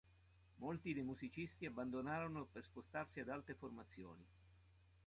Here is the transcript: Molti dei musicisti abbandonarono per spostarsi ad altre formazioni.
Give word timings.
Molti 0.55 0.93
dei 0.95 1.03
musicisti 1.03 1.67
abbandonarono 1.67 2.47
per 2.51 2.63
spostarsi 2.63 3.19
ad 3.19 3.29
altre 3.29 3.53
formazioni. 3.53 4.25